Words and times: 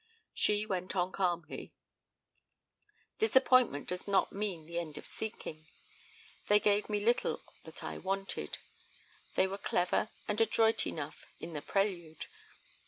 She 0.33 0.65
went 0.65 0.95
on 0.95 1.11
calmly: 1.11 1.75
"Disappointment 3.19 3.87
does 3.87 4.07
not 4.07 4.31
mean 4.31 4.65
the 4.65 4.79
end 4.79 4.97
of 4.97 5.05
seeking.... 5.05 5.67
They 6.47 6.59
gave 6.59 6.89
me 6.89 7.05
little 7.05 7.43
that 7.65 7.83
I 7.83 7.99
wanted. 7.99 8.57
They 9.35 9.45
were 9.45 9.59
clever 9.59 10.09
and 10.27 10.41
adroit 10.41 10.87
enough 10.87 11.27
in 11.39 11.53
the 11.53 11.61
prelude. 11.61 12.25